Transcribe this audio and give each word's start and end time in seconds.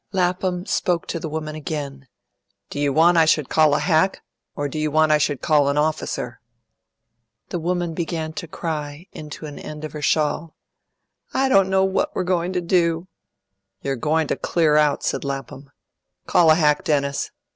Lapham 0.11 0.65
spoke 0.65 1.05
to 1.09 1.19
the 1.19 1.29
woman 1.29 1.53
again. 1.53 2.07
"Do 2.71 2.79
you 2.79 2.91
want 2.91 3.19
I 3.19 3.25
should 3.25 3.49
call 3.49 3.75
a 3.75 3.77
hack, 3.79 4.23
or 4.55 4.67
do 4.67 4.79
you 4.79 4.89
want 4.89 5.11
I 5.11 5.19
should 5.19 5.43
call 5.43 5.69
an 5.69 5.77
officer?" 5.77 6.41
The 7.49 7.59
woman 7.59 7.93
began 7.93 8.33
to 8.33 8.47
cry 8.47 9.05
into 9.11 9.45
an 9.45 9.59
end 9.59 9.83
of 9.83 9.93
her 9.93 10.01
shawl. 10.01 10.55
"I 11.35 11.49
don't 11.49 11.69
know 11.69 11.83
what 11.83 12.15
we're 12.15 12.23
goin' 12.23 12.51
to 12.53 12.61
do." 12.61 13.09
"You're 13.83 13.95
going 13.95 14.25
to 14.29 14.35
clear 14.35 14.75
out," 14.75 15.03
said 15.03 15.23
Lapham. 15.23 15.69
"Call 16.25 16.49
a 16.49 16.55
hack, 16.55 16.83
Dennis. 16.83 17.29